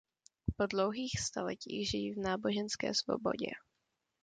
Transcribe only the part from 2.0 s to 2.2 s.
v